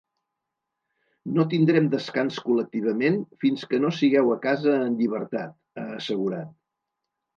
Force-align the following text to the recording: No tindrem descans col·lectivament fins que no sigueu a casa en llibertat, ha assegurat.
No 1.35 1.43
tindrem 1.51 1.89
descans 1.91 2.39
col·lectivament 2.47 3.19
fins 3.45 3.67
que 3.73 3.81
no 3.83 3.93
sigueu 3.99 4.33
a 4.37 4.41
casa 4.47 4.75
en 4.87 4.97
llibertat, 5.03 5.55
ha 5.83 5.85
assegurat. 5.99 6.51